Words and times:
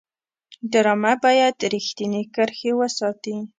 ډرامه 0.71 1.13
باید 1.23 1.55
رښتینې 1.73 2.21
کرښې 2.35 2.71
وساتي 2.79 3.35